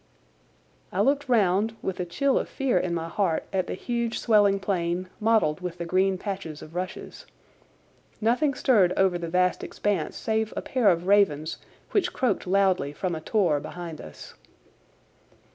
I 0.91 0.99
looked 1.01 1.29
round, 1.29 1.75
with 1.83 1.99
a 1.99 2.05
chill 2.05 2.39
of 2.39 2.49
fear 2.49 2.79
in 2.79 2.95
my 2.95 3.07
heart, 3.07 3.43
at 3.53 3.67
the 3.67 3.75
huge 3.75 4.17
swelling 4.17 4.59
plain, 4.59 5.07
mottled 5.19 5.61
with 5.61 5.77
the 5.77 5.85
green 5.85 6.17
patches 6.17 6.63
of 6.63 6.73
rushes. 6.73 7.27
Nothing 8.19 8.55
stirred 8.55 8.93
over 8.97 9.19
the 9.19 9.29
vast 9.29 9.63
expanse 9.63 10.15
save 10.15 10.53
a 10.57 10.61
pair 10.63 10.89
of 10.89 11.05
ravens, 11.05 11.59
which 11.91 12.13
croaked 12.13 12.47
loudly 12.47 12.93
from 12.93 13.13
a 13.13 13.21
tor 13.21 13.59
behind 13.59 14.01
us. 14.01 14.33